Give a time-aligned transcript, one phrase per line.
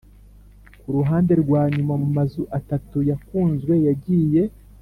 [0.79, 4.43] kuruhande-rwanyuma, mumazu atatu yakunzwe yagiye.